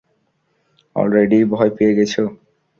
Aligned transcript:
Already 0.95 1.39
ভয় 1.51 1.71
পেয়ে 1.77 1.93
গেছো? 1.97 2.23